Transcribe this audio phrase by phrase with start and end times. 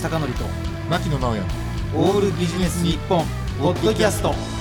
[0.00, 0.44] 貴則と
[0.88, 1.42] 牧野直哉
[1.94, 3.22] オールビジネス日本
[3.60, 4.59] ポッドキャスト。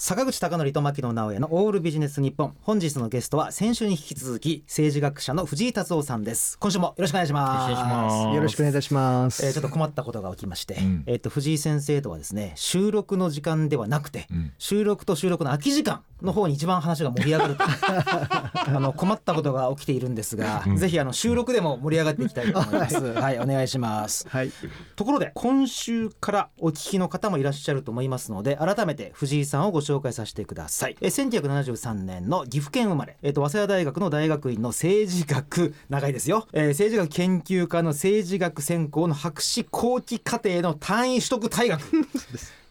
[0.00, 6.56] 坂口孝則と牧野直哉のオールビジネス日本本日のゲストは先週に引き続き政治学者の藤井達夫さんです。
[6.60, 7.70] 今週もよろしくお願いします。
[7.72, 8.36] よろしくお願いします。
[8.36, 9.44] よろしくお願いいたします。
[9.44, 11.02] えーちょっと困ったことが起きまして、うん。
[11.06, 14.52] えっ、と藤井先生とはですね収録の時間ではなくて、うん。
[14.58, 17.64] 収録と収録の空き時間の方に一番話が盛り上がると。
[17.66, 20.76] あの困ったことが起きているんですが、うん。
[20.76, 22.94] ぜひあの収録でも盛り上がっていきたいと思います。
[23.18, 24.28] はい、お願いします。
[24.28, 24.52] はい。
[24.94, 30.96] ところで今週からお聞きの方もいらっしゃると思いますので改めて藤井さんをご紹介させてください。
[31.00, 41.80] え1973年の岐阜県生まれ、えっと早稲田大学の大学院の政治学長いですよ、えー政治学研究科の政治学専攻の博士後期課程の単位取得退学。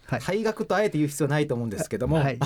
[0.08, 0.20] はい。
[0.22, 2.38] 退学とあえて言う必要はないと思うんですけども、はい。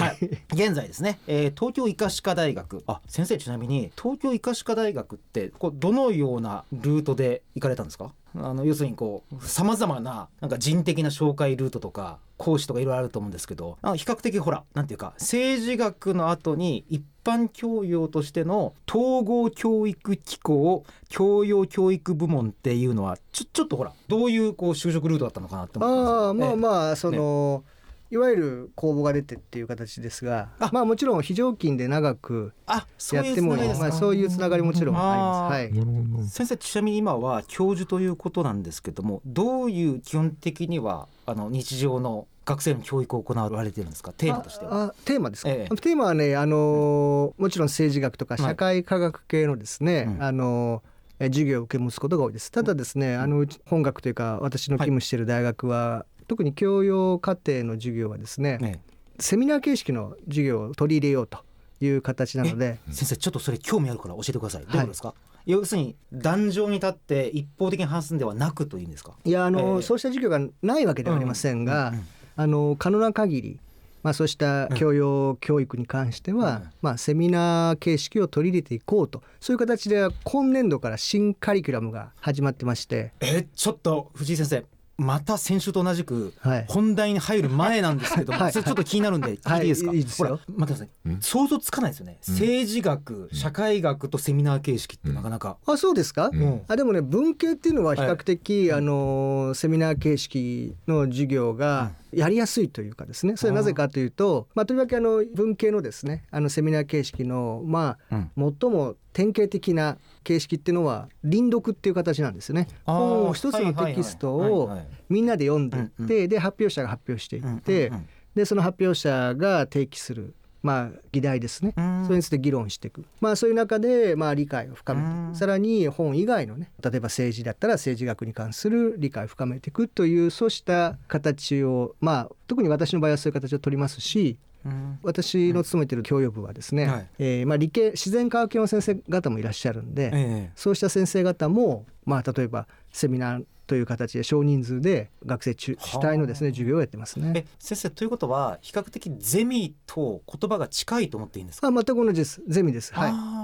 [0.52, 2.84] 現在ですね、えー東京医科歯科大学。
[2.88, 8.14] あ先生ちなみに東京医科歯科大学ってこうどのようなルートで行かれたんですか？
[8.34, 27.64] あの要するにこうさまざまななんか人的な紹介ルートとか講師とかいろいろあると思うんですけど比較的ほらなんていうか政治学の後に一般教養としての統合教育機構教養教育部門っていうのはちょちょっとほらどういうこう就職ルートだったのかなって思ってああまああまあその、
[28.10, 36.18] いわゆる公募が出てっていう形ですがあ、まあもちろん非常勤で長くあそういうやってもいい、あそういうつながりもちろんあります。
[36.18, 36.28] はい。
[36.28, 44.14] 先生ちなみに今は教授ということなんですけどもどういう基本的にはあの日常の学生の教育を行われてるんですか？
[44.14, 44.74] テーマとしては。
[44.74, 45.76] ああテーマですか、ええ。
[45.76, 50.24] テーマはね、あのーもちろん政治学とか社会科学系のですね、うん。
[50.24, 50.84] あの
[51.20, 52.52] 授業を受け持つことが多いです。
[52.52, 58.82] ただですね、あのうち本学というか私の勤務している大学は、特に教養課程の授業はですね、ね
[59.20, 61.40] セミナー形式の授業を取り入れようと
[61.80, 64.66] いう形なので先生ちょっとそれ興味あるから教えてください。
[64.66, 65.14] どうですか、
[65.46, 69.14] 要するに壇上に立って一方的に話すんではなくというんですか？
[69.24, 69.82] いやあの、ええ。
[69.84, 72.08] そうした授業がないわけではありませんが、うんうん
[72.42, 73.60] あの可能な限り
[74.04, 79.22] まあ、そうした教養教育に関しては、うんまあ、セミナー形式を取り入れていこうと。
[79.40, 84.66] そういう形で今年度から新カリキュラムが始まってまして、えちょっと藤井先生
[84.98, 86.66] また先週と同じくはい。
[86.68, 88.52] 本題に入る前なんですけども、はい。
[88.52, 89.98] それちょっと気になるんで聞いていいですか、はい。
[89.98, 90.28] いいですよ。
[90.28, 91.22] ほら待ってください、うん。
[91.22, 92.34] 想像つかないですよね、うん。
[92.34, 96.62] 政治学社会学とセミナー形式ってなかなか、あそうですか、うん。
[96.68, 103.38] あでもね文系っていうのは比較的、あのセミナー形式の授業がやりやすいというかですね。
[103.38, 108.56] それはなぜかというと、まあ、とりわけあの文系のですねあのセミナー形式のまあうん。
[108.60, 112.68] 最も典型的な形式っていうのは輪読っていう形なんですよね。
[112.86, 114.78] 本を一つのテキストを
[115.10, 117.92] みんなで読んでいって、うんで発表者が発表していうんって、
[118.36, 120.34] でその発表者が提起する
[120.64, 122.04] まあ議題ですね、うん。
[122.06, 123.06] それについて議論していく。
[123.20, 125.36] まあそういう中でまあ理解を深めてうん。
[125.36, 135.00] さらに本以外のね例えば政治だったら政治学に関する理解を深めていくというそうした形をまあ特に私の場合はそういう形を取りますしうん。
[135.02, 137.08] 私の勤めている教養部はですね、はい。
[137.18, 140.52] えーまあ、理系自然科学系の先生方もいらっしゃるんで、え。
[140.56, 147.32] そうした先生方も、まあ、例えばセミナーという形で少人数で学生主主体のですね授業をやってますね。
[147.36, 152.42] ええ先生ということは比較的ゼミと言葉が近いと思っていいんですか、あ全く同じです。
[152.48, 152.94] ゼミです。
[152.94, 153.41] はい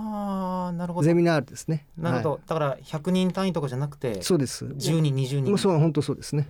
[0.71, 1.05] なるほど。
[1.05, 1.85] ゼミナールですね。
[1.97, 4.65] なるほど、はだから100人単位とかじゃなくていそうです。
[4.65, 5.45] 10人20人。
[5.45, 6.47] もうそう本当そうですね。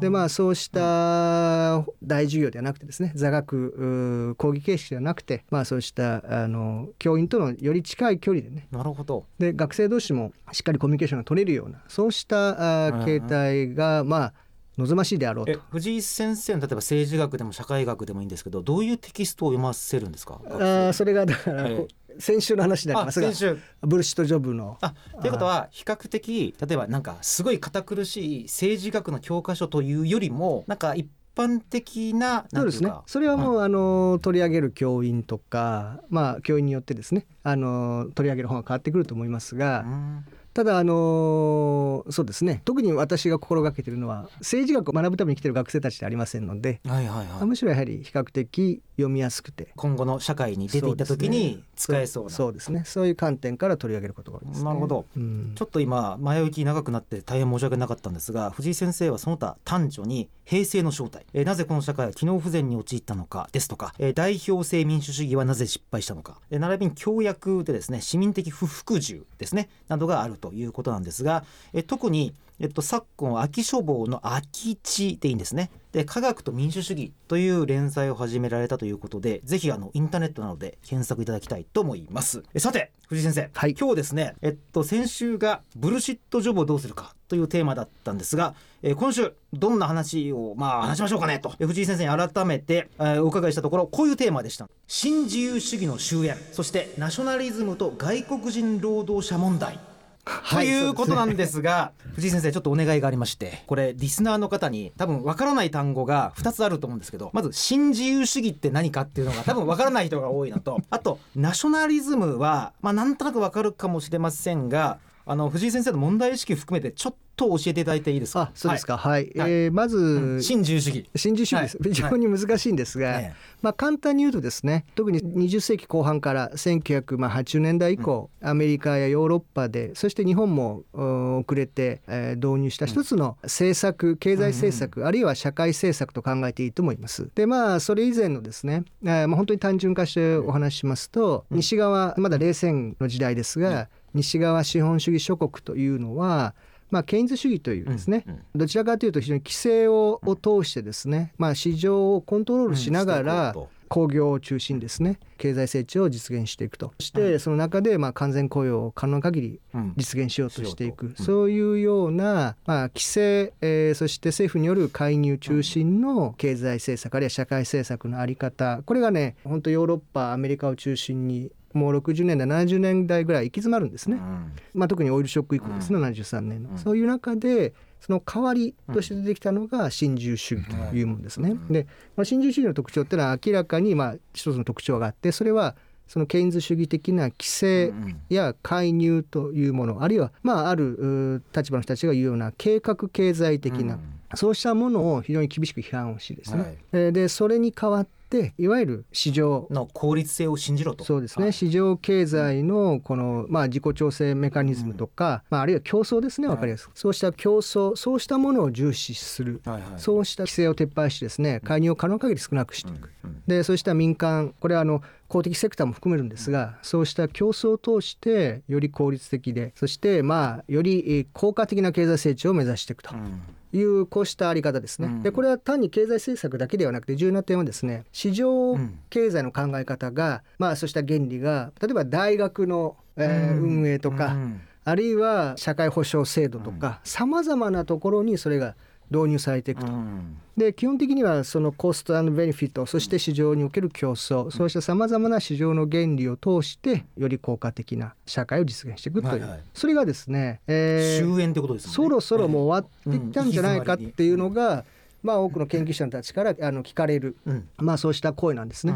[0.00, 8.68] でまあそうした大授業ではなくてですね座学講義形式ではなくてまあそうしたあの教員とのより近い距離でね。
[8.70, 9.24] なるほど。
[9.38, 14.32] で学生同士もしっかりコミュニケーションが取れるようなそうしたあ形態がまあ
[14.78, 15.60] 望ましいであろうえと。
[15.70, 20.38] 藤井先生の例えば政治学でも社会学でもいいんですけどどういうテキストを読ませるんですか？
[20.44, 21.86] あーそれがだから、え
[22.18, 23.58] 先週の話になりあますが先週。
[23.82, 24.78] ブルシットジョブの。
[24.80, 32.90] あということは比較的例えばなんかすごい堅苦しい政治学の教科書というよりもなんか一般的なそうですね。
[33.06, 40.24] それはもう、あの取り上げる教員とかまあ教員によってですねあの取り上げる本が変わってくると思いますが、うん
[40.56, 42.62] ただあのそうですね。
[42.64, 47.44] 特に私が心がけているのは政治学を学ぶために来ている学生たちではありませんので、はいはいはい。
[47.44, 49.68] むしろやはり比較的読みやすくて。
[49.76, 52.30] 今後の社会に出ていった時に使えそうな。
[52.30, 52.84] そうですね。
[52.86, 54.64] そういう観点から取り上げることが多いですね。
[54.64, 55.04] なるほど。
[55.14, 55.52] うん。
[55.54, 69.68] ちょっと今前置き長くなって大変申し訳なかったんですが藤井先生はその他短所に平成の正体、えーなぜこの社会は機能不全に陥ったのかですとか、えー代表制民主主義はなぜ失敗したのか、えー並びに協約でですね市民的不服従ですね。
[69.88, 75.70] などがあるということなんですが、え特にえっと、昨今秋書房の秋地でいいんですね。
[75.92, 82.42] で科学と民主主義という連載を始められたということでぜひあのインターネットなどで検索いただきたいと思います。
[82.54, 83.74] えさて藤井先生、はい。
[83.78, 91.52] 今日ですねえっと先週がブルシットジョブをどうするかというテーマだったんですが、えー今週どんな話をまあ話しましょうかねと。
[91.58, 94.68] え藤井先生に改めて、えーお伺いしたところこういうテーマでした。
[94.86, 99.78] 新自由主義の終焉そしてナショナリズムと外国人労働者問題
[100.50, 118.40] ということなんですが、藤井先生ちょっとお願いがありましてこれリスナーの方に多分わからない単語が2つあると思うんですけどまず新自由主義って何かっていうのが多分わからない人が多いのと あとナショナリズムはまあなんとなくわかるかもしれませんがあの藤井先生の問題意識含めてちょっと教えていただいていいですか？
[118.42, 118.96] あそうですか。
[118.96, 119.50] はい、はい。
[119.50, 120.42] えーまず、うん。
[120.42, 121.10] 新自由主義。
[121.14, 121.92] 新自由主義です、はい。
[121.92, 123.34] 非常に難しいんですが、ええ。
[123.62, 137.28] まあ、簡単に言うとですね特に20世紀後半から1980年代以降、アメリカやヨーロッパでそして日本もうん遅れて、えー導入した一つの政策経済政策、あるいは社会政策と考えていいと思います。
[137.34, 146.54] でまあそれ以前のですね、えーまあ、本当に単純化してお話ししますと、西側まだ冷戦の時代ですが、西側資本主義諸国というのは
[146.90, 148.40] まあ、ケインズ主義というですね、うんうん。
[148.54, 155.18] どちらかというと非常に規制をを通してですね、まあ、市場をコントロールしながうんらう工業を中心にですね。
[155.38, 156.92] 経済成長を実現していくと。
[156.98, 159.92] そしてその中でまあ完全雇用を可能な限りうん。
[159.96, 168.82] 実現しようとしていく、そういうような、まあ、規制、えーそして政府による介入中心の経済政策あるいは社会政策のあり方。
[168.84, 174.16] これがね本当ヨーロッパアメリカを中心にもう60年代70年代ぐらい行き詰まるんですね。
[174.16, 174.52] うん。
[174.74, 176.78] まあ、特にオイルショック以降ですね、73年の、うん。
[176.78, 177.74] そういう中で
[178.06, 181.56] その代わりとして出てきたのが新自由主義というものですね。
[181.68, 185.74] で、まあ、新自由主義の特徴っていうのは明らかにまあ一つの特徴があってそれは
[186.06, 194.36] そのケインズ主義的な規制うんや介入というものあるいはまああるう立場の人たちが言うような計画経済的な、うん。
[194.36, 196.54] そうしたものを非常に厳しく批判をしです
[196.92, 201.04] ね、でそれに代わっていわゆる市場の効率性を信じろと。
[201.04, 201.52] そうですね、はい。
[201.52, 206.48] 市場経済のこの、まあ、自己調整メカニズムとか、まあ、あるいは競争ですね。
[206.48, 209.80] 分かりやすく、そうした競争そうしたものを重視する、はい。
[209.80, 213.42] はいそうした規制を撤廃してですね介入を可能限り少なくしていく、うん。
[213.46, 223.14] でそうした民間これはあの公的セクターも含めるんですが、そうした競争を通してより効率的でそしてまあよりえー効果的な経済成長を目指していくと。
[223.14, 223.40] うん
[223.72, 225.22] いうこうしたあり方ですね、うん。
[225.22, 228.76] でこれは単に経済政策だけではなくて重要な点はですね市場
[229.10, 233.80] 経済の考え方が、まあそうした原理が例えば大学の、えーうん。
[233.80, 234.60] 運営とか、うん。
[234.84, 238.76] あるいは社会保障制度とかさまざまなところにそれが
[239.10, 239.92] 導入されていくと。
[239.92, 240.38] うん。
[240.56, 249.60] で基本的にはそのコストベネフィットそして市場における競争、そうしたさまざまな市場の原理を通してより効果的な社会を実現していくという、はいはい。
[249.74, 251.92] それがですね、えー終焉ってことですね。
[251.92, 254.84] そろそろもう終わってきたんじゃないかっていうのが、
[255.22, 257.68] まあ多くの研究者たちからあの聞かれる、うん。
[257.76, 258.94] まあそうした声なんですね。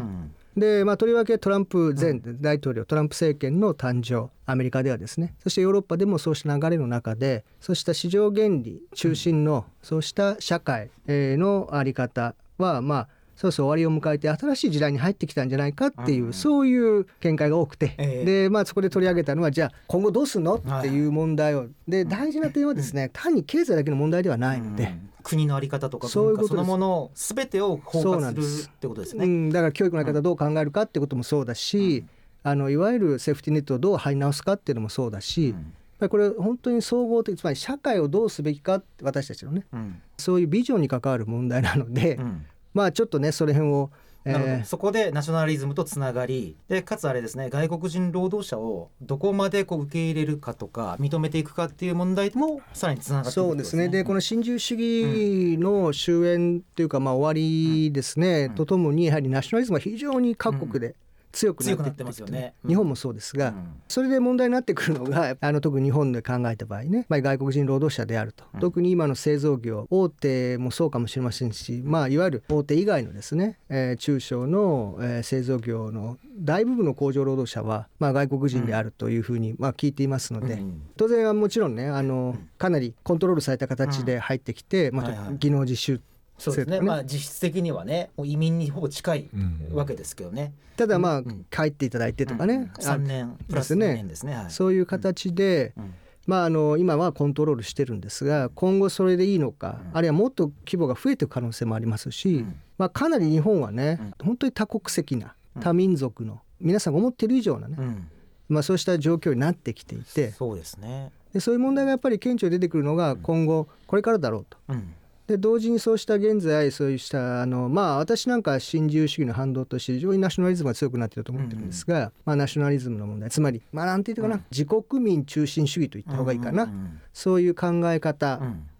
[0.55, 5.33] うんで、まあ、とりわけトランプ前大統領、トランプ政権の誕生アメリカではですね。
[5.39, 13.07] そしてヨーロッパでもそうした流れの中でそうした市場原理中心のそうした社会えーのあり方はまあ
[13.41, 16.33] そろそろ終わりを迎えて新しい時代に入ってきたんじゃないかっていう、うん。
[16.33, 18.25] そういう見解が多くて、ええ。
[18.43, 20.57] でまあそこで取り上げたのはじゃあ今後どうすんの？
[20.57, 21.65] っていう問題を。
[21.87, 24.83] で大事な点はですね単に経済だけの問題ではないので。
[24.83, 25.09] うん。
[25.23, 26.55] 国のあり方とかそういうことです。
[26.55, 28.57] 文化そのものを全てを包括です。
[28.57, 29.25] するってことですね。
[29.25, 32.05] うん、だから教育のやり方どう考えるかってこともそうだし、
[32.43, 35.57] あのいわゆるセーフティーネットをどう張り直すかっていうのもそうだし、やっ
[35.99, 40.01] ぱりこれ本当に総合的つまり社会をどうすべきか私たちのねうん。
[40.17, 43.91] そういうビジョンに関わる問題なので、うんまあちょっとねその辺を、
[44.23, 53.89] えなるほどーそこでナショナリズムとつながりでかつあれですね外国人労働者をどこまでこう受け入れるかとか認めていくかっていう問題もさらにつながっていくそうですね。
[53.89, 58.55] でこの新自由主義の終焉というか、まあ、終わりですね、うん。
[58.55, 60.95] とともにやはりナショナリズムが非常に各国で
[61.31, 62.53] 強くなってますよね。
[62.63, 62.69] うん。
[62.69, 63.81] 日本もそうですが、うん。
[63.87, 68.59] それで問題になってくるのが あの特に日本で考えた場合ね、まあ、外国人労働者であると、うん。
[68.59, 80.81] 特に今の製造業大手もそうかもしれませんし、まあ、いわゆる大手以外のですね、えー中小の、えー製造業の大部分の工場労働者は、まあ、外国人であるというふうに、まあ、聞いていますので、うん。
[80.97, 86.01] 当然はもちろんねあのかなりコントロールされた形で入ってきて、ま技能実習
[86.41, 86.79] そうですね。
[86.79, 86.85] ね。
[86.85, 89.75] まあ実質的にはねもう移民にほぼ近いうん。
[89.75, 90.53] わけですけどね。
[90.75, 91.45] ただまあうん。
[91.49, 94.33] 帰っていただいてとかね、あ3年プラス2年ですね。
[94.33, 94.45] はい。
[94.49, 95.93] そういう形で、うん。
[96.27, 99.97] まあ、あの今はコントロールしてるんですが今後それでいいのか、うん。
[99.97, 102.55] あるいはもっと規模が増えていく可能性もありますし、うん。
[102.77, 108.07] まあ、かなり日本はね、本当に多国籍な多民族の皆さんが思ってる以上なね、うん。
[108.49, 111.11] まあ、そうした状況になってきていてそうですね。
[111.33, 114.57] でそういう問題がやっぱり顕著に出てくるのが今後これからだろうと。
[114.69, 114.93] うん
[115.31, 123.29] で同時にそうした現在そうしたあのまあ私なんかは新自由主義の反動として非常にナショナリズムが強くなっていると思ってるんですが、まあ、ナショナリズムの問題。
[123.29, 128.39] つまりまあなんて言うかな、自国民中心主義と言った方がいいかな、うんそういう考え方。
[128.41, 128.47] うん。
[128.47, 128.70] あ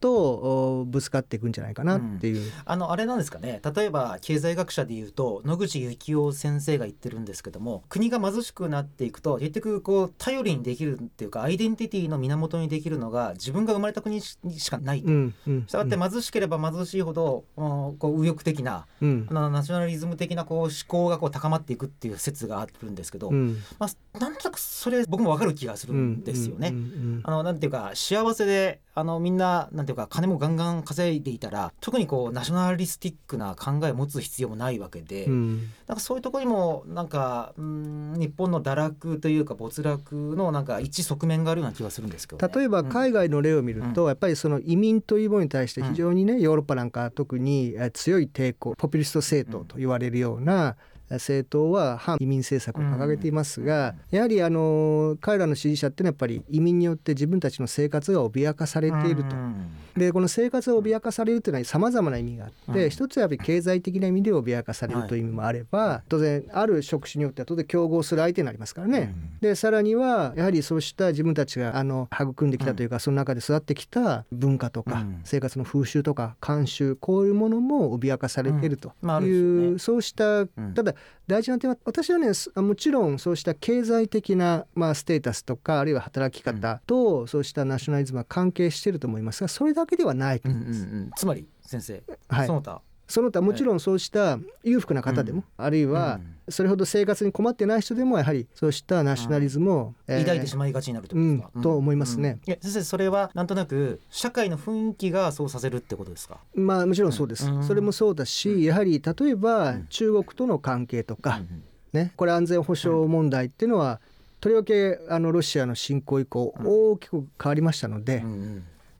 [0.00, 2.50] とおぶつかっていくんじゃないかなっていう。
[2.64, 15.02] あのあれなんですかね例えば経済学者でいうと野口幸雄先生が言ってるんですけども国が貧しくなっていくと結局こう頼りにできるっていうかアイデンティティの源にできるのが自分が生まれた国にししかない。
[15.02, 26.68] うんうんしたがって貧しければ貧しいほど、うんこう右翼的なうんナショナリズム的なこう思考がこう高まっていくっていう説があるんですけど、うんまあ、なんとなくそれ僕もわかる気がするんですよね。
[26.68, 35.70] うんうんあのなんていうか幸せであのみんななんていうか金もガンガン稼いでいたら特にこうナショナリスティックな考えを持つ必要もないわけで、うん。
[35.86, 59.36] なんかそういうところにもなんかうん日本の堕落というか没落のなんか一側面があるような気がするんですけど、ね、例えば海外の例を見ると、やっぱりその移民というものに対して非常にね、ヨーロッパなんか特にえ強い抵抗ポピュリスト政党と言われるようなえ政党は反移民政策を掲げていますが、やはりあの彼らの支持者っていうのはやっぱり移民によって自分たちの生活が脅かされていると。
[59.36, 59.70] うん。
[59.96, 62.90] でこの生活を脅かされるというのはさまざまな意味があって、うん。
[62.90, 69.14] 一つはやっぱり経済的な意味で脅かされるという意味もあれば、当然ある職種によっては当然競合する相手になりますからね。
[69.40, 75.20] でさらにはやはりそうした自分たちがあの育んできたというか、その中で育ってきた文化とか、うん。
[75.24, 80.48] 生活の風習とか慣習こういうものも脅かされているという、でしょうねそうした、ん。
[80.74, 80.94] ただ
[81.26, 90.82] 大事な点は私はねすもちろんそうした経済的な、まあ、ステータスとかあるいは働き方と、そうしたナショナリズムは関係していると思いますがそれだけではないとうんうん思います。
[90.82, 92.46] うんつまり先生、はい。
[92.46, 92.82] その他。
[93.06, 102.38] その他もちろんそうした裕福な方でも、あるいはそれほど生活に困ってない人でもやはりそうしたナショナリズムを、えー抱いてしまいがちになるとですか、うんと思いますね。
[102.46, 102.54] うん。
[102.60, 106.38] 先生それはなんとなく社会の雰囲気がそうさせるってことですか？
[106.54, 107.64] まあもちろんそうです、うん。
[107.64, 109.86] それもそうだしやはり例えばうん。
[109.88, 114.00] 中国との関係とか、うんね、これ安全保障問題っていうのは、
[114.40, 116.66] とりわけあのロシアの侵攻以降うん。
[116.92, 118.22] 大きく変わりましたので、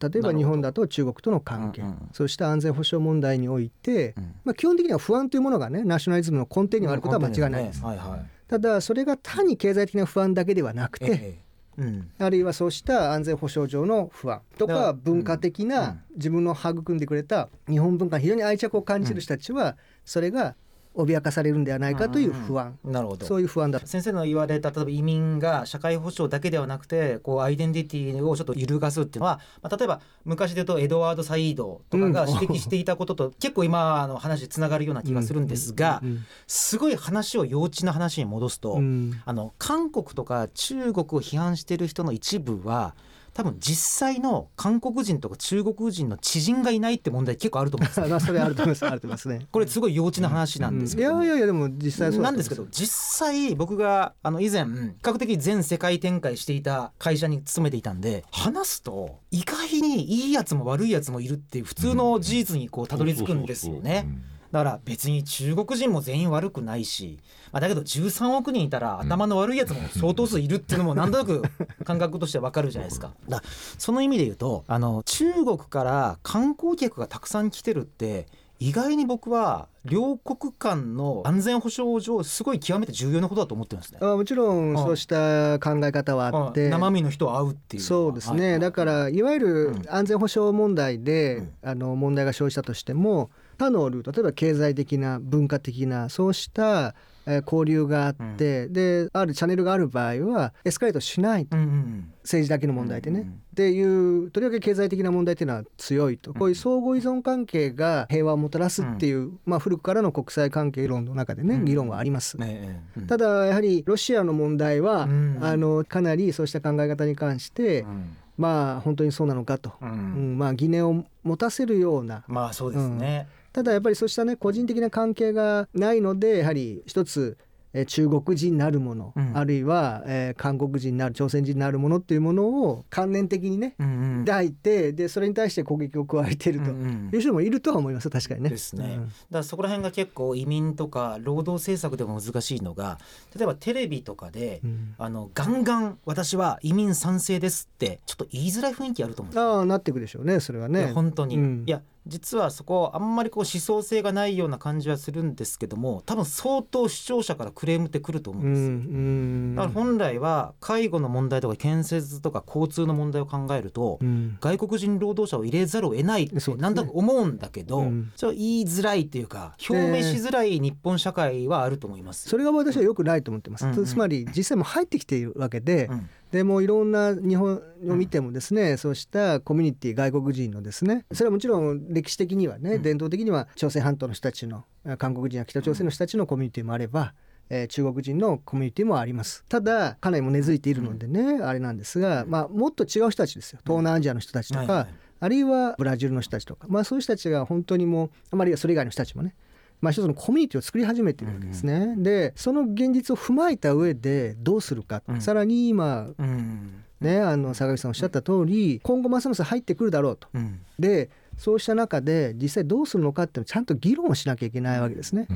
[0.01, 2.09] 例えば日本だと中国との関係、うんうん。
[2.13, 4.35] そうした安全保障問題において、うん。
[4.45, 7.85] まあ、基本的には不安というものがねナショナリズムの根底にはあることは間違いないです。
[7.85, 8.27] はいはい。
[8.49, 11.51] ただそれが単に経済的な不安だけではなくて、ええ。
[11.79, 20.57] うんあるいはそうした安全保障上の不安とだか文化的うんな自分の育んでくれた日本文化に非常に愛着を感じる人たちはそれが
[20.95, 22.79] 脅かされるんではないかという不安。
[22.85, 23.25] なるほど。
[23.25, 23.81] そういう不安だ。
[23.85, 39.21] 先生の言われた例えば移民が社会保障だけではなくてこうアイデンティティをちょっと揺るがすっていうのは、まあ、例えば昔で言うとエドワード・サイードとかが指摘していたことと 結構今の話つながるような気がするんですがうんすごい話を幼稚な話に戻すと、うん。
[39.25, 42.95] あの韓国とか中国を批判している人の一部は
[43.33, 48.01] 多分実際の韓国人とか中国人の知人がいないって問題結構あると思うんです。
[48.01, 48.87] よ まあそれあると思います。
[48.87, 49.47] あると思いますね。
[49.53, 51.13] これすごい幼稚な話なんですけど。
[51.13, 52.67] も、うんいやいやいやでも実際そうなんですけど。
[52.71, 54.71] 実際僕があの以前比
[55.03, 64.07] 較的全世界展開していた会社に勤めていたんで話すと意外にいいやつも悪いやつもいるっていう普通の事実にこうたどり着くんですよね。
[64.53, 67.19] だから別に中国人も全員悪くないし、
[67.53, 71.43] まあ、だけど13億人いたら頭の悪いやつも相当数いるっていうのもなんとなく
[71.85, 73.13] 感覚としてわかるじゃないですか。
[73.29, 78.27] だからその意味で言うとあの中国から観光客がたくさん来てるって
[78.61, 83.99] 意外に僕は両国間の安全保障上すごい極めて重要なことだと思ってるんですね。
[84.03, 91.53] あもちろんそうした考え方はあって生身の人を会うっていうそうですね、はいだからいわゆる安全保障問題で、うん。
[91.63, 96.95] あの問題が生じたとしても他のルート例えば経済的な文化的なそうした
[97.27, 101.55] えー交流があって、であるチャンネルがある場合はエスカレートしないと。
[101.57, 111.65] うんうん政治だけの問題でね、うんうんっていうとりわけ経済的な問題っていうのは強いと、こういう相互依存関係が平和をもたらすっていう、まあ、古くからの国際関係論の中でね、うん。
[111.65, 112.39] 議論はあります。
[112.39, 115.39] ねただやはりロシアの問題は、うん。
[115.43, 118.17] あのかなりそうした考え方に関して、うん。
[118.39, 120.35] まあ本当にそうなのかと、ううん。
[120.37, 122.25] んまあ、疑念を持たせるような。
[122.29, 123.27] まあそうですね。
[123.53, 127.37] ただやっぱりそうしたね個人的な関係がないのでやはり一つ
[127.73, 129.33] えー中国人なるもの、うん。
[129.37, 134.25] あるいは、えー韓国人なる朝鮮人なるものっていうものを関連的にねうんうん。
[134.25, 138.51] 抱いてでそれに対して攻撃を加えているという人もいるとは思います確かにね。
[138.51, 139.05] ですね、うん。
[139.05, 142.99] だからそこら辺が結構移民とか労働政策でも難しいのが
[143.37, 144.95] 例えばテレビとかで、うん。
[144.99, 149.59] あのガンガン私は移民賛成ですってちょっと言いづらい雰囲気あると思うんですよ。
[149.59, 150.81] ああなっていくでしょうねそれはいね。
[150.81, 151.63] や本当に、うん。
[151.67, 164.39] いや実はそこあんまりこう思想性がないような感じはするんですけども多分相当視聴者からクレームってくると思うんですだから本来は介護の問題とか建設とか交通の問題を考えると、うん。
[164.41, 168.13] 外国人労働者を入れざるを得ないってなんとなく思うんだけど、うん。
[168.17, 172.29] それは言いづらいっていうか表明しづらい日本社会はあると思います。
[172.29, 173.85] それが私は良くないと思ってます、うんうん。
[173.85, 182.83] つまり実際もう入ってきているわけで、うんでもういろんな日本を見てもですね、そうしたコミュニティ外国人のですねそれはもちろん歴史的にはね、うん。
[182.83, 187.15] 伝統的には朝鮮半島の人たちのあ韓国人や北朝鮮の人たちのコミュニティもあれば、
[187.49, 189.45] えー中国人のコミュニティもあります。
[189.49, 193.61] ただかなりも根付いているのでね、あれなんですが、まあ、もっと違う人たちですよ。
[193.65, 194.89] 東南アジアの人たちとか、はいはい。
[195.23, 199.35] あるいはブラジルの人たちとか、まあ、そういう人たちが本当にもうあまりそれ以外の人たちもね
[199.81, 201.95] まあ、一つのコミュニティを作り始めているわけですね。
[201.97, 205.21] でその現実を踏まえた上でどうするか、うん。
[205.21, 206.85] さらに今うん。
[207.01, 210.29] ねあの坂口さんおっしゃった通り今後ますます入ってくるだろうと。
[210.35, 210.61] うん。
[210.79, 215.27] でそうした中で実際どうするのかっていうのをちゃんと議論をしなきゃいけないわけですね。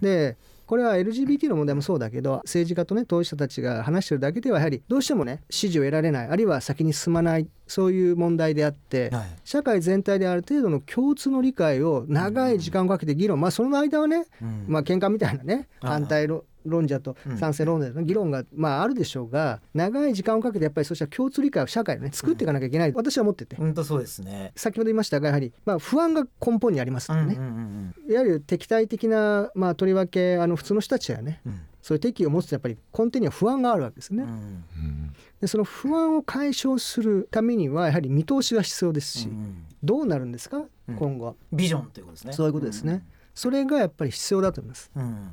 [0.00, 0.36] で
[0.66, 9.24] これは LGBT の問題もそうだけど政治家とね当事者たちが話してるだけではやはりどうしてもね支持を得られないあるいは先に進まないそういう問題であって、はい。
[9.44, 14.64] 社会全体である程度の共通の理解を長い時間をかけて議論、まあその間はね、うん。
[14.68, 17.38] まあ喧嘩みたいなね反対論論者とうん。
[17.38, 23.56] 賛成論者の議論がまああるでしょうが長い時間をかけてやっぱりそうした共通理解を社会をね作っていかなきゃいけない私は思ってて。
[23.56, 24.52] 本当そうですね。
[24.56, 27.34] 先ほど言いましたがやはりまあ不安が根本にありますよね。
[27.34, 31.60] うんうんうんいわゆる敵対的なまあとりわけあの普通の人たちはねうん。
[31.82, 34.22] そういう敵意を持つとやっぱり根底には不安があるわけですね。
[34.22, 34.64] うん
[35.40, 40.64] でその不安を解消するためにはやはり見通しが必要ですしうんどうなるんですか？
[40.88, 40.96] うん。
[40.96, 41.36] 今後。
[41.52, 42.32] ビジョンということですね。
[42.32, 43.04] そういうことですね。
[43.34, 44.90] それがやっぱり必要だと思います。
[44.96, 45.28] うん。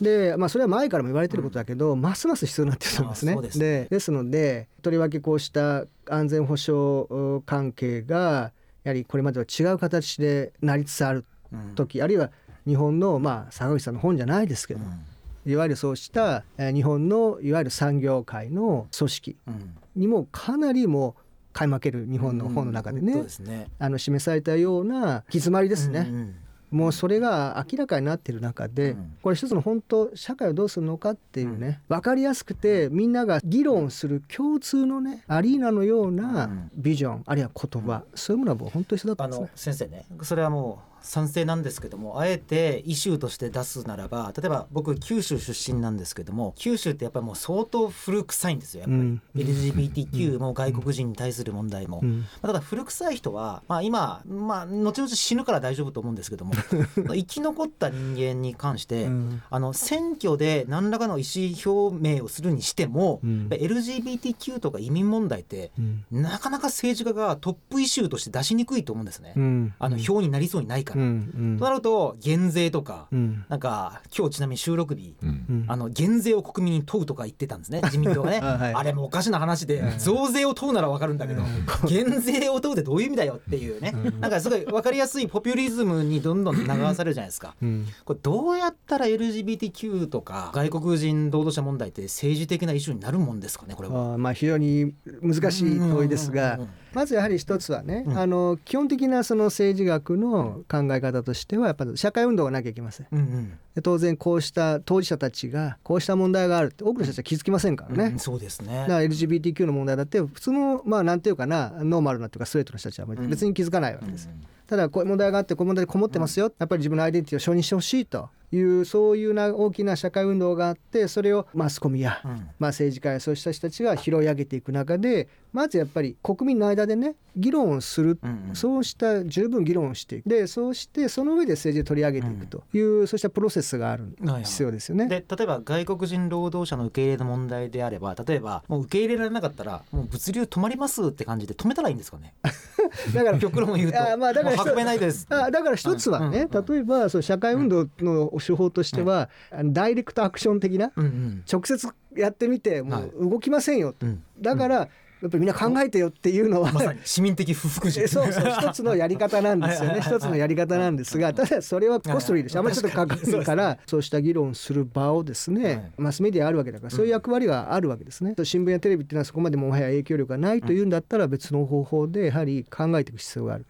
[0.00, 3.32] で、まあ、それは前からも言われてることだけど、ますます必要になってると思いますね。
[3.32, 11.74] あそうですでですのでとりわけこうした安全保障関係がやはりこれまでは違う形でなりつつあるうん。
[11.74, 12.30] 時、あるいは
[12.66, 15.50] 日本の、まあ、坂口さんの本じゃないですけど、うん。
[15.50, 19.74] いわゆるそうしたえー日本のいわゆる産業界の組織うん。
[19.94, 21.22] にもかなりもう
[21.52, 23.68] 買い負ける日本の本の中でね、そうですね。
[23.78, 26.00] あの示されたような行き詰まりですね。
[26.08, 26.34] うんうん
[26.74, 29.16] もうそれが明らかになっている中で、うん。
[29.22, 36.70] これ一つの本当社会をどうするのかっていうね、分かりやすくてみんなが議論する共通のねアリーナのよううなん。
[36.74, 39.72] ビジョン、あるいは言葉、そういうものはもう本当に必要だあったんですね。
[39.72, 39.74] の。
[39.74, 49.22] 先生ねそれはもう賛成なんですけどもあえてイシューとして出すならば例えば僕九州出身なんですけども九州ってやっぱりもう相当古臭いんですよやっぱり、うん。
[49.36, 52.20] LGBTQ も外国人に対する問題も、うん。
[52.20, 56.54] まあただ古臭い人は、まあ、今、まあ、後々死ぬから大丈夫と思うんですけども
[56.96, 59.42] 生き残った人間に関して、うん。
[59.50, 63.48] あの選挙で何らかの意思表明をするにしても、うん。
[63.50, 66.04] LGBTQ とか移民問題ってうん。
[66.10, 69.34] なかなか政治家がトップイシューとして出しにくいと思うんですね。
[69.36, 69.74] うん。
[69.78, 71.04] あの票になりそうにないかうら。
[71.04, 71.56] ん。
[71.58, 73.44] となると減税とか、うん。
[73.48, 75.28] なんか今日ちなみに収録日、うん。
[75.28, 75.64] うん。
[75.68, 78.40] あの減税を国民に問うとか言ってたんですね 自民党がね。
[78.42, 78.74] あはい。
[78.74, 81.42] あれもおかしな話で増税を問うなら分かるんだけど
[81.88, 83.94] 減税を問うってどういう意味だよっていうね。
[84.20, 87.54] なんかすごい分かりやすいポピュリズムにどんどん流されるじゃないですか。
[87.62, 87.86] うん。
[88.04, 94.12] これどうやったら LGBTQ とか外国人労働者問題って政治的なイシューになるもんですかねこれは。
[94.12, 96.70] あーまあ非常に難しい問いですがうんうんうんうん。
[96.94, 98.18] まずやはり一つはね、うん。
[98.18, 103.06] あの基本的なその政治学の考え方としてはやっぱり社会運動がなきゃいけません。
[103.12, 108.04] うんうんで当然こうした当事者たちがこうした問題があるって多くの人たちは気づきませんからね。
[108.12, 114.30] うんそうですねだから LGBTQ の問題だって普通のまあなんていうかなノーマルなというかストレートの人たちは別に気づかないわけです。
[114.66, 128.56] ただこういう問題があってこういう問題でこもってますよ、やっぱり自分のアイデンティティを承認してほしいというそういうな大きな社会運動があってそれをマスコミや、うんまあ、政治家やそうした人たちが拾い上げていく中でまずやっぱり国民の間でね議論をする、うんうん。
[128.56, 130.28] そうした十分議論をしていく。
[130.28, 134.44] でそうしてその上で政治で取り上げていくという、そうしたプロセスがあるはいはい。
[134.44, 135.06] 必要ですよね。
[135.06, 142.34] で例えば外国人労働者の受け入れの問題であれば例えばもう受け入れられなかったらもう物流止まりますって感じで止めたらいいんですかね？
[143.14, 144.12] だから極論を言うと。
[144.12, 145.26] あまあだから運べないです。
[145.30, 151.42] あだから一つはね、うんうん例えばそう社会運動の手法としては、あのダイレクトアクション的なうんうん。
[151.50, 154.22] 直接やってみてもう動きませんよと、うん。
[154.40, 154.88] だから
[155.24, 160.02] やっぱりみんな考えてよっていうのは、まさに市民的不服そうそう一つのやり方なんですよね。
[160.02, 168.34] 一つのやり方なんですがただそれはコストリーでしょあんまりちょっとかかるからそうした議論する場をですねマスメディアあるわけだからそういう役割があるわけですね。
[168.44, 173.66] 新聞やテレビっていうのはそこまでもはや影響力がないというんだったら別の方法でやはり考えていく必要がある。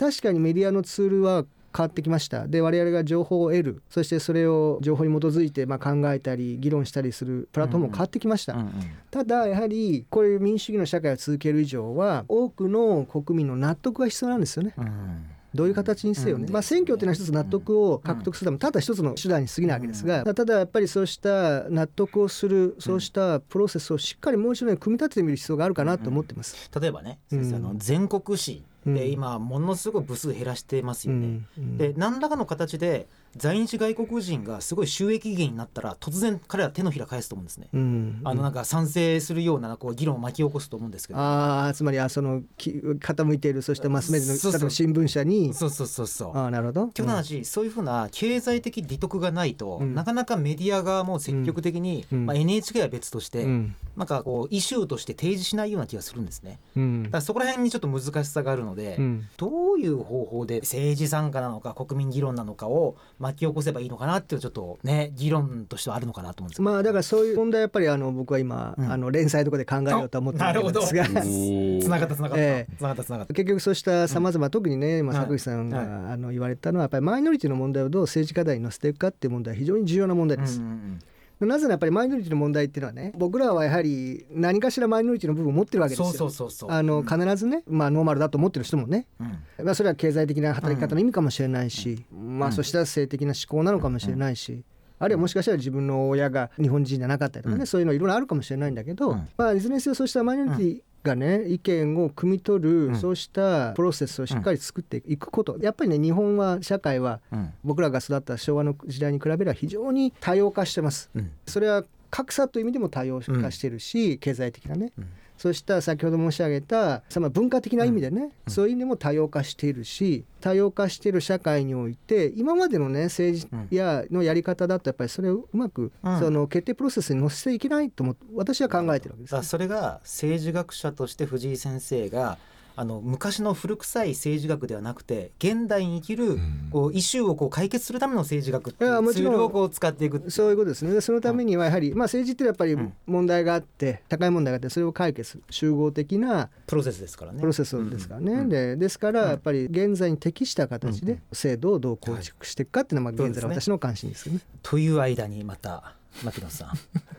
[0.00, 1.44] 確かにメディアのツールは
[1.76, 2.48] 変わってきました。
[2.48, 3.82] で我々が情報を得る。
[3.90, 8.72] そしてそれを情報に基づいてまあ考えたり議論したりするプラットフォームも変わってきました、うんうん。
[9.10, 14.74] ただやはりこういう民主主義の社会を続ける以上は多くの国民の納得が必要なんですよね。
[14.76, 26.70] うんどういう形にせよね、うんまあ、選挙っていうのは一つ納得を獲得するためただ一つの手段に過ぎないわけですが、ただやっぱりそうした納得をするそうしたプロセスをしっかりもう一度ね組み立ててみる必要があるかなと思ってます。
[26.78, 27.40] 例えばねうん。
[27.40, 28.62] 先生あの全国紙
[28.94, 31.26] でうん今ものすごい部数減らしてますよね。
[31.26, 37.68] うんうんで何らかの形で在日外国人がすごい収益源になったら突然彼ら手のひら返すと思うんですね。
[37.72, 41.20] うんあのなんか賛成するようなこう議論を巻き起こすと思うんですけど。
[41.20, 46.36] ああつまりあそのき傾いているそうしたマスメディアのそうそう例えば新聞社にそうそうそうそう。
[46.36, 46.84] ああなるほど。
[46.86, 56.60] っていう話、そういうふうな経済的利得がないと、うんなかなかメディア側も積極的に、うんまあ、NHK は別として、うんなんかこうイシューとして提示しないような気がするんですね。
[56.76, 59.28] うんだからそこら辺にちょっと難しさがあるので、うん。
[59.36, 68.92] どういう方法で政治参加なのか国民議論なのかを巻き起こせばいいのかなっていうのはちょっとね議論としてはあるのかなと思うんですけどまあだからそういう問題はやっぱりあの僕は今、うん。
[68.92, 71.04] あの連載とかで考えようと思ってるんですが。
[71.06, 72.76] つな がったつながった、ええ。
[72.76, 73.34] つながったつながった。
[73.34, 80.60] 結局そうしたさまざま特にね今はい坂口さんが、はあの言われたのはやっぱりマイノリティの問題をどう政治課題に乗せていくかっていう問題は非常に重要な問題うんです。
[80.60, 80.98] うんうん
[81.46, 86.06] なぜならやっぱりマイノリティの問題っていうのはね僕らはやはり何かしらマイノリティの部分を持ってるわけですよ。
[86.06, 86.70] そうそうそうそう。
[86.70, 89.24] あの必ずね、まあ、ノーマルだと思ってる人もね、う
[89.62, 89.64] ん。
[89.64, 92.54] まあ、それは経済的な働き方の意味かもしれないし、まあ、うん。
[92.54, 94.64] そしたら性的な思考なのかもしれないし、
[94.98, 97.66] あるいはもしかしたら自分の親が日本人じゃなかったりとかね、うん。
[97.66, 99.28] そういうのいろいろあるかもしれないんだけど、うん。
[99.36, 102.96] まあ、いずれにせよそうしたマイノリティがね、意見を汲み取る、うん。
[102.96, 107.52] そうしたプロセスをしっかり作っていくこと、やっぱりね日本は社会はうん。
[107.64, 111.10] 僕らが育った昭和の時代に比べれば非常に多様化してます。
[111.14, 111.30] うん。
[111.46, 115.06] それは格差という意味でも多様化してるし、経済的なね、うん
[115.38, 126.18] そうした先ほど申し上げたさまあ文化的な意味でね、そういう意味でも多様化しているし多様化している社会において今までのね政治やのやり方だとやっぱりそれをうまく、うん。
[126.18, 129.42] その決定プロセスに乗せていけないと思って私は考えてるわけですだから。
[129.42, 132.38] それが政治学者として藤井先生が
[132.78, 136.38] あの昔の古臭い政治学ではなくて現代に生きる
[136.70, 140.92] こうイシューをこう解決するための政治学っていうツールをこう使っていくそういうことですね。
[140.92, 142.92] でそのためにはやはり、まあ、政治ってやっぱりうん。
[143.06, 147.40] 問題があって高い問題があってそれを解決する集合的なプロセスですからね。
[147.40, 148.48] プロセスですからね、うん。
[148.48, 154.40] でですからやっぱり現在に適した形で制度をどう構築していくかっていうのはまあ現在の私の関心ですよね。
[154.62, 156.68] という間にまた牧野さん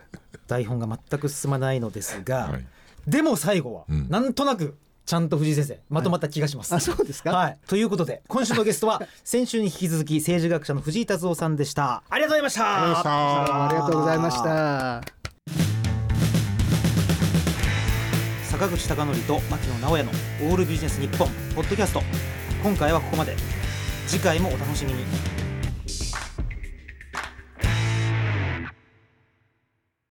[0.48, 2.66] 台本が全く進まないのですが、はい。
[3.06, 4.08] でも最後は、うん。
[4.08, 6.72] なんとなくちゃんと藤井先生まとまった気がします。
[6.74, 12.02] あそうですか、はい、ということで今週のゲストは先週に引き続き政治学者の藤井達夫さんでした。
[12.08, 12.84] ありがとうございました。
[12.84, 14.42] ありがとうございました。
[14.42, 15.12] どうもありがとうございまし
[18.42, 18.50] た。
[18.50, 22.02] 坂口孝則と牧野直哉のオールビジネス日本ポッドキャスト。
[22.62, 23.34] 今回はここまで。
[24.06, 25.04] 次回もお楽しみに